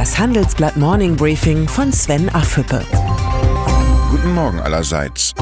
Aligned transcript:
Das 0.00 0.18
Handelsblatt 0.18 0.78
Morning 0.78 1.14
Briefing 1.14 1.68
von 1.68 1.92
Sven 1.92 2.30
Affüppe. 2.30 2.82
Guten 4.10 4.32
Morgen 4.32 4.58
allerseits. 4.58 5.34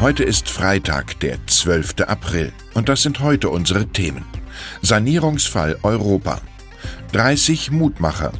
Heute 0.00 0.22
ist 0.22 0.50
Freitag, 0.50 1.18
der 1.20 1.38
12. 1.46 2.02
April. 2.06 2.52
Und 2.74 2.90
das 2.90 3.00
sind 3.00 3.20
heute 3.20 3.48
unsere 3.48 3.86
Themen. 3.86 4.26
Sanierungsfall 4.82 5.78
Europa. 5.82 6.42
30 7.12 7.70
Mutmacher. 7.70 8.32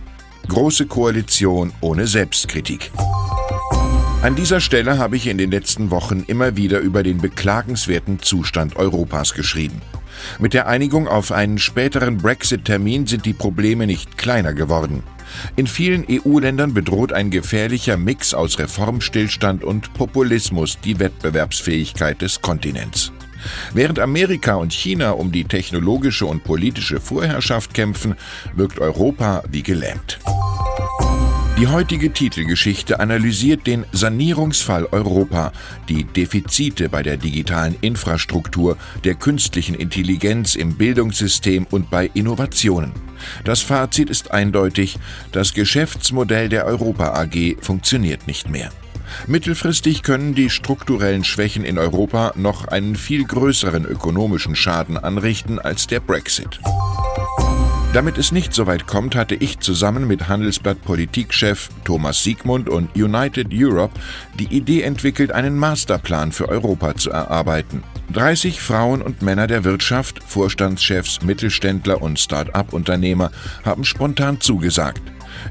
Große 0.46 0.84
Koalition 0.84 1.72
ohne 1.80 2.06
Selbstkritik. 2.06 2.90
An 4.20 4.34
dieser 4.36 4.60
Stelle 4.60 4.98
habe 4.98 5.16
ich 5.16 5.26
in 5.26 5.38
den 5.38 5.50
letzten 5.50 5.90
Wochen 5.90 6.22
immer 6.26 6.58
wieder 6.58 6.80
über 6.80 7.02
den 7.02 7.16
beklagenswerten 7.16 8.20
Zustand 8.20 8.76
Europas 8.76 9.32
geschrieben. 9.32 9.80
Mit 10.38 10.52
der 10.52 10.66
Einigung 10.66 11.08
auf 11.08 11.32
einen 11.32 11.56
späteren 11.56 12.18
Brexit-Termin 12.18 13.06
sind 13.06 13.24
die 13.24 13.32
Probleme 13.32 13.86
nicht 13.86 14.18
kleiner 14.18 14.52
geworden. 14.52 15.02
In 15.56 15.66
vielen 15.66 16.04
EU-Ländern 16.10 16.74
bedroht 16.74 17.12
ein 17.12 17.30
gefährlicher 17.30 17.96
Mix 17.96 18.34
aus 18.34 18.58
Reformstillstand 18.58 19.64
und 19.64 19.92
Populismus 19.94 20.78
die 20.84 20.98
Wettbewerbsfähigkeit 20.98 22.22
des 22.22 22.40
Kontinents. 22.40 23.12
Während 23.74 23.98
Amerika 23.98 24.54
und 24.54 24.72
China 24.72 25.12
um 25.12 25.32
die 25.32 25.44
technologische 25.44 26.26
und 26.26 26.44
politische 26.44 27.00
Vorherrschaft 27.00 27.74
kämpfen, 27.74 28.16
wirkt 28.54 28.80
Europa 28.80 29.42
wie 29.50 29.62
gelähmt. 29.62 30.18
Die 31.58 31.68
heutige 31.68 32.12
Titelgeschichte 32.12 33.00
analysiert 33.00 33.66
den 33.66 33.86
Sanierungsfall 33.90 34.88
Europa, 34.92 35.52
die 35.88 36.04
Defizite 36.04 36.90
bei 36.90 37.02
der 37.02 37.16
digitalen 37.16 37.74
Infrastruktur, 37.80 38.76
der 39.04 39.14
künstlichen 39.14 39.74
Intelligenz 39.74 40.54
im 40.54 40.76
Bildungssystem 40.76 41.66
und 41.70 41.88
bei 41.88 42.10
Innovationen. 42.12 42.92
Das 43.44 43.62
Fazit 43.62 44.10
ist 44.10 44.32
eindeutig, 44.32 44.98
das 45.32 45.54
Geschäftsmodell 45.54 46.50
der 46.50 46.66
Europa 46.66 47.14
AG 47.14 47.56
funktioniert 47.62 48.26
nicht 48.26 48.50
mehr. 48.50 48.70
Mittelfristig 49.26 50.02
können 50.02 50.34
die 50.34 50.50
strukturellen 50.50 51.24
Schwächen 51.24 51.64
in 51.64 51.78
Europa 51.78 52.32
noch 52.36 52.68
einen 52.68 52.96
viel 52.96 53.24
größeren 53.24 53.86
ökonomischen 53.86 54.56
Schaden 54.56 54.98
anrichten 54.98 55.58
als 55.58 55.86
der 55.86 56.00
Brexit. 56.00 56.60
Damit 57.96 58.18
es 58.18 58.30
nicht 58.30 58.52
so 58.52 58.66
weit 58.66 58.86
kommt, 58.86 59.16
hatte 59.16 59.34
ich 59.34 59.60
zusammen 59.60 60.06
mit 60.06 60.28
Handelsblatt 60.28 60.82
Politikchef 60.82 61.70
Thomas 61.82 62.22
Siegmund 62.22 62.68
und 62.68 62.94
United 62.94 63.46
Europe 63.50 63.98
die 64.38 64.54
Idee 64.54 64.82
entwickelt, 64.82 65.32
einen 65.32 65.56
Masterplan 65.56 66.30
für 66.30 66.50
Europa 66.50 66.96
zu 66.96 67.08
erarbeiten. 67.08 67.82
30 68.12 68.60
Frauen 68.60 69.00
und 69.00 69.22
Männer 69.22 69.46
der 69.46 69.64
Wirtschaft, 69.64 70.22
Vorstandschefs, 70.26 71.22
Mittelständler 71.22 72.02
und 72.02 72.20
Start-up-Unternehmer 72.20 73.30
haben 73.64 73.86
spontan 73.86 74.42
zugesagt. 74.42 75.00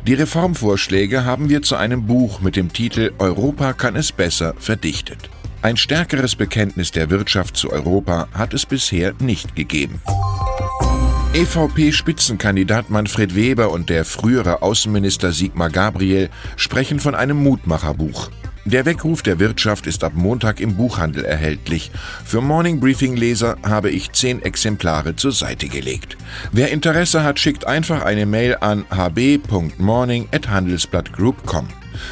Die 0.05 0.13
Reformvorschläge 0.13 1.25
haben 1.25 1.49
wir 1.49 1.63
zu 1.63 1.75
einem 1.75 2.05
Buch 2.05 2.41
mit 2.41 2.55
dem 2.55 2.71
Titel 2.71 3.11
Europa 3.17 3.73
kann 3.73 3.95
es 3.95 4.11
besser 4.11 4.53
verdichtet. 4.59 5.31
Ein 5.63 5.77
stärkeres 5.77 6.35
Bekenntnis 6.35 6.91
der 6.91 7.09
Wirtschaft 7.09 7.57
zu 7.57 7.71
Europa 7.71 8.27
hat 8.33 8.53
es 8.53 8.67
bisher 8.67 9.15
nicht 9.17 9.55
gegeben. 9.55 9.99
EVP-Spitzenkandidat 11.35 12.89
Manfred 12.89 13.35
Weber 13.35 13.69
und 13.69 13.89
der 13.89 14.05
frühere 14.05 14.61
Außenminister 14.61 15.33
Sigmar 15.33 15.69
Gabriel 15.69 16.29
sprechen 16.55 17.01
von 17.01 17.13
einem 17.13 17.43
Mutmacherbuch. 17.43 18.29
Der 18.63 18.85
Weckruf 18.85 19.21
der 19.21 19.37
Wirtschaft 19.37 19.85
ist 19.85 20.05
ab 20.05 20.13
Montag 20.15 20.61
im 20.61 20.77
Buchhandel 20.77 21.25
erhältlich. 21.25 21.91
Für 22.23 22.39
Morning 22.39 22.79
Briefing 22.79 23.17
Leser 23.17 23.57
habe 23.63 23.89
ich 23.89 24.13
zehn 24.13 24.41
Exemplare 24.43 25.17
zur 25.17 25.33
Seite 25.33 25.67
gelegt. 25.67 26.15
Wer 26.53 26.71
Interesse 26.71 27.23
hat, 27.23 27.37
schickt 27.37 27.67
einfach 27.67 28.05
eine 28.05 28.25
Mail 28.25 28.55
an 28.61 28.85
hb.morning@handelsblattgroup.com. 28.89 31.67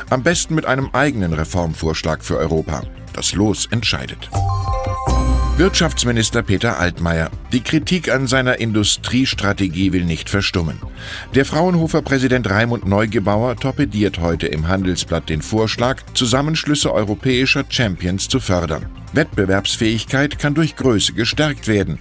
Am 0.09 0.21
besten 0.21 0.53
mit 0.53 0.65
einem 0.65 0.89
eigenen 0.91 1.31
Reformvorschlag 1.31 2.25
für 2.25 2.35
Europa. 2.35 2.83
Das 3.13 3.33
Los 3.33 3.67
entscheidet. 3.71 4.29
Wirtschaftsminister 5.55 6.41
Peter 6.41 6.79
Altmaier. 6.79 7.29
Die 7.51 7.61
Kritik 7.61 8.11
an 8.11 8.25
seiner 8.25 8.59
Industriestrategie 8.59 9.93
will 9.93 10.03
nicht 10.03 10.27
verstummen. 10.27 10.79
Der 11.35 11.45
Fraunhofer-Präsident 11.45 12.49
Raimund 12.49 12.87
Neugebauer 12.87 13.55
torpediert 13.55 14.17
heute 14.19 14.47
im 14.47 14.67
Handelsblatt 14.67 15.29
den 15.29 15.43
Vorschlag, 15.43 16.01
Zusammenschlüsse 16.15 16.91
europäischer 16.91 17.65
Champions 17.69 18.27
zu 18.29 18.39
fördern. 18.39 18.87
Wettbewerbsfähigkeit 19.13 20.39
kann 20.39 20.55
durch 20.55 20.75
Größe 20.75 21.13
gestärkt 21.13 21.67
werden. 21.67 21.99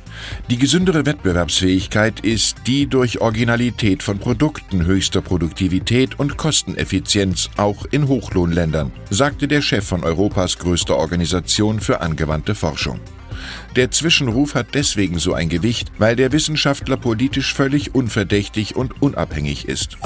Die 0.49 0.57
gesündere 0.57 1.05
Wettbewerbsfähigkeit 1.05 2.21
ist 2.21 2.57
die 2.67 2.87
durch 2.87 3.21
Originalität 3.21 4.03
von 4.03 4.19
Produkten, 4.19 4.87
höchster 4.87 5.21
Produktivität 5.21 6.19
und 6.19 6.39
Kosteneffizienz 6.39 7.51
auch 7.59 7.85
in 7.91 8.09
Hochlohnländern, 8.09 8.93
sagte 9.11 9.47
der 9.47 9.61
Chef 9.61 9.87
von 9.87 10.05
Europas 10.05 10.57
größter 10.57 10.97
Organisation 10.97 11.81
für 11.81 12.01
angewandte 12.01 12.55
Forschung. 12.55 12.99
Der 13.77 13.91
Zwischenruf 13.91 14.55
hat 14.55 14.75
deswegen 14.75 15.19
so 15.19 15.35
ein 15.35 15.49
Gewicht, 15.49 15.93
weil 15.99 16.17
der 16.17 16.33
Wissenschaftler 16.33 16.97
politisch 16.97 17.55
völlig 17.55 17.95
unverdächtig 17.95 18.77
und 18.77 19.01
unabhängig 19.03 19.69
ist. 19.69 19.97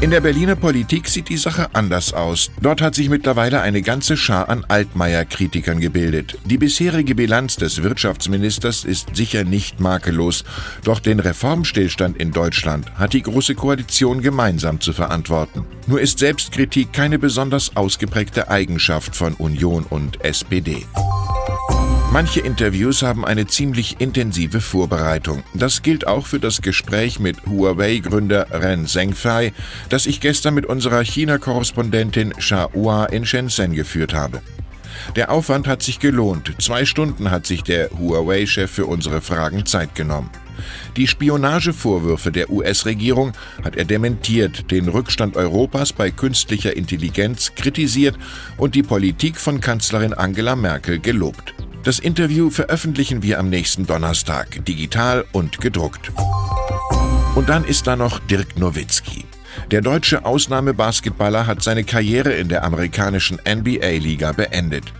In 0.00 0.12
der 0.12 0.20
Berliner 0.20 0.54
Politik 0.54 1.08
sieht 1.08 1.28
die 1.28 1.36
Sache 1.36 1.70
anders 1.72 2.12
aus. 2.12 2.52
Dort 2.62 2.80
hat 2.80 2.94
sich 2.94 3.08
mittlerweile 3.08 3.62
eine 3.62 3.82
ganze 3.82 4.16
Schar 4.16 4.48
an 4.48 4.64
Altmaier-Kritikern 4.68 5.80
gebildet. 5.80 6.38
Die 6.44 6.56
bisherige 6.56 7.16
Bilanz 7.16 7.56
des 7.56 7.82
Wirtschaftsministers 7.82 8.84
ist 8.84 9.16
sicher 9.16 9.42
nicht 9.42 9.80
makellos, 9.80 10.44
doch 10.84 11.00
den 11.00 11.18
Reformstillstand 11.18 12.16
in 12.16 12.30
Deutschland 12.30 12.94
hat 12.94 13.12
die 13.12 13.22
Große 13.22 13.56
Koalition 13.56 14.22
gemeinsam 14.22 14.80
zu 14.80 14.92
verantworten. 14.92 15.64
Nur 15.88 16.00
ist 16.00 16.20
Selbstkritik 16.20 16.92
keine 16.92 17.18
besonders 17.18 17.76
ausgeprägte 17.76 18.48
Eigenschaft 18.50 19.16
von 19.16 19.34
Union 19.34 19.84
und 19.90 20.24
SPD. 20.24 20.86
Manche 22.10 22.40
Interviews 22.40 23.02
haben 23.02 23.26
eine 23.26 23.46
ziemlich 23.46 24.00
intensive 24.00 24.62
Vorbereitung. 24.62 25.42
Das 25.52 25.82
gilt 25.82 26.06
auch 26.06 26.26
für 26.26 26.40
das 26.40 26.62
Gespräch 26.62 27.20
mit 27.20 27.36
Huawei-Gründer 27.46 28.46
Ren 28.50 28.86
Zhengfei, 28.86 29.52
das 29.90 30.06
ich 30.06 30.20
gestern 30.20 30.54
mit 30.54 30.64
unserer 30.64 31.04
China-Korrespondentin 31.04 32.32
Sha 32.38 32.70
Hua 32.72 33.04
in 33.04 33.26
Shenzhen 33.26 33.74
geführt 33.74 34.14
habe. 34.14 34.40
Der 35.16 35.30
Aufwand 35.30 35.66
hat 35.66 35.82
sich 35.82 35.98
gelohnt. 35.98 36.54
Zwei 36.58 36.86
Stunden 36.86 37.30
hat 37.30 37.46
sich 37.46 37.62
der 37.62 37.90
Huawei-Chef 37.90 38.70
für 38.70 38.86
unsere 38.86 39.20
Fragen 39.20 39.66
Zeit 39.66 39.94
genommen. 39.94 40.30
Die 40.96 41.06
Spionagevorwürfe 41.06 42.32
der 42.32 42.50
US-Regierung 42.50 43.32
hat 43.62 43.76
er 43.76 43.84
dementiert, 43.84 44.70
den 44.70 44.88
Rückstand 44.88 45.36
Europas 45.36 45.92
bei 45.92 46.10
künstlicher 46.10 46.74
Intelligenz 46.74 47.54
kritisiert 47.54 48.18
und 48.56 48.74
die 48.74 48.82
Politik 48.82 49.36
von 49.36 49.60
Kanzlerin 49.60 50.14
Angela 50.14 50.56
Merkel 50.56 50.98
gelobt. 50.98 51.54
Das 51.84 52.00
Interview 52.00 52.50
veröffentlichen 52.50 53.22
wir 53.22 53.38
am 53.38 53.48
nächsten 53.48 53.86
Donnerstag, 53.86 54.64
digital 54.64 55.24
und 55.32 55.60
gedruckt. 55.60 56.10
Und 57.34 57.48
dann 57.48 57.64
ist 57.64 57.86
da 57.86 57.94
noch 57.94 58.18
Dirk 58.18 58.58
Nowitzki. 58.58 59.24
Der 59.70 59.80
deutsche 59.80 60.24
Ausnahmebasketballer 60.24 61.46
hat 61.46 61.62
seine 61.62 61.84
Karriere 61.84 62.32
in 62.32 62.48
der 62.48 62.64
amerikanischen 62.64 63.38
NBA-Liga 63.48 64.32
beendet. 64.32 64.92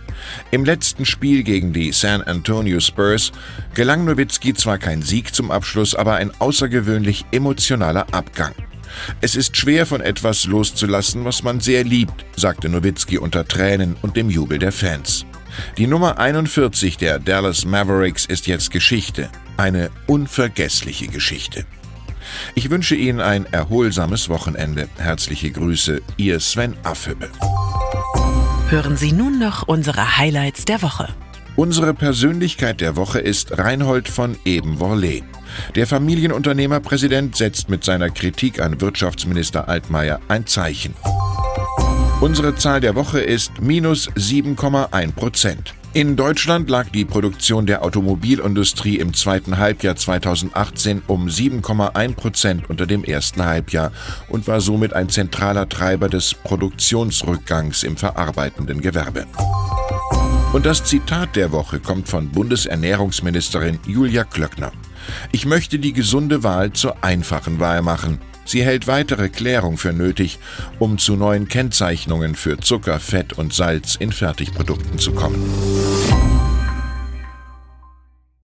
Im 0.51 0.63
letzten 0.65 1.05
Spiel 1.05 1.43
gegen 1.43 1.73
die 1.73 1.91
San 1.91 2.21
Antonio 2.21 2.79
Spurs 2.79 3.31
gelang 3.73 4.05
Nowitzki 4.05 4.53
zwar 4.53 4.77
kein 4.77 5.01
Sieg 5.01 5.35
zum 5.35 5.51
Abschluss, 5.51 5.95
aber 5.95 6.15
ein 6.15 6.31
außergewöhnlich 6.39 7.25
emotionaler 7.31 8.07
Abgang. 8.13 8.53
Es 9.21 9.35
ist 9.35 9.55
schwer 9.55 9.85
von 9.85 10.01
etwas 10.01 10.45
loszulassen, 10.45 11.25
was 11.25 11.43
man 11.43 11.59
sehr 11.59 11.83
liebt, 11.83 12.25
sagte 12.35 12.69
Nowitzki 12.69 13.17
unter 13.17 13.47
Tränen 13.47 13.95
und 14.01 14.15
dem 14.15 14.29
Jubel 14.29 14.59
der 14.59 14.71
Fans. 14.71 15.25
Die 15.77 15.87
Nummer 15.87 16.19
41 16.19 16.97
der 16.97 17.19
Dallas 17.19 17.65
Mavericks 17.65 18.25
ist 18.25 18.47
jetzt 18.47 18.71
Geschichte, 18.71 19.29
eine 19.57 19.89
unvergessliche 20.07 21.07
Geschichte. 21.07 21.65
Ich 22.55 22.69
wünsche 22.69 22.95
Ihnen 22.95 23.21
ein 23.21 23.45
erholsames 23.51 24.29
Wochenende. 24.29 24.87
Herzliche 24.97 25.51
Grüße, 25.51 26.01
Ihr 26.17 26.39
Sven 26.39 26.75
Affüppe. 26.83 27.29
Hören 28.69 28.97
Sie 28.97 29.11
nun 29.11 29.39
noch 29.39 29.67
unsere 29.67 30.17
Highlights 30.17 30.65
der 30.65 30.81
Woche. 30.81 31.07
Unsere 31.55 31.93
Persönlichkeit 31.93 32.81
der 32.81 32.95
Woche 32.95 33.19
ist 33.19 33.57
Reinhold 33.57 34.07
von 34.07 34.37
Ebenworlee. 34.45 35.23
Der 35.75 35.87
Familienunternehmerpräsident 35.87 37.35
setzt 37.35 37.69
mit 37.69 37.83
seiner 37.83 38.09
Kritik 38.09 38.61
an 38.61 38.79
Wirtschaftsminister 38.79 39.67
Altmaier 39.67 40.19
ein 40.27 40.45
Zeichen. 40.45 40.93
Unsere 42.21 42.53
Zahl 42.53 42.81
der 42.81 42.95
Woche 42.95 43.21
ist 43.21 43.61
minus 43.61 44.09
7,1 44.09 45.13
Prozent. 45.13 45.73
In 45.93 46.17
Deutschland 46.17 46.69
lag 46.69 46.89
die 46.89 47.05
Produktion 47.05 47.65
der 47.65 47.81
Automobilindustrie 47.81 48.97
im 48.97 49.13
zweiten 49.13 49.57
Halbjahr 49.57 49.95
2018 49.95 51.03
um 51.07 51.27
7,1 51.27 52.15
Prozent 52.15 52.69
unter 52.69 52.85
dem 52.85 53.05
ersten 53.05 53.45
Halbjahr 53.45 53.93
und 54.27 54.49
war 54.49 54.59
somit 54.59 54.91
ein 54.91 55.07
zentraler 55.07 55.69
Treiber 55.69 56.09
des 56.09 56.33
Produktionsrückgangs 56.33 57.83
im 57.83 57.95
verarbeitenden 57.95 58.81
Gewerbe. 58.81 59.25
Und 60.51 60.65
das 60.65 60.83
Zitat 60.83 61.37
der 61.37 61.53
Woche 61.53 61.79
kommt 61.79 62.09
von 62.09 62.27
Bundesernährungsministerin 62.29 63.79
Julia 63.87 64.25
Klöckner. 64.25 64.73
Ich 65.31 65.45
möchte 65.45 65.79
die 65.79 65.93
gesunde 65.93 66.43
Wahl 66.43 66.73
zur 66.73 67.01
einfachen 67.01 67.61
Wahl 67.61 67.81
machen. 67.81 68.19
Sie 68.49 68.63
hält 68.63 68.87
weitere 68.87 69.29
Klärung 69.29 69.77
für 69.77 69.93
nötig, 69.93 70.39
um 70.79 70.97
zu 70.97 71.15
neuen 71.15 71.47
Kennzeichnungen 71.47 72.33
für 72.33 72.57
Zucker, 72.57 72.99
Fett 72.99 73.33
und 73.33 73.53
Salz 73.53 73.95
in 73.95 74.11
Fertigprodukten 74.11 74.97
zu 74.97 75.11
kommen. 75.11 76.28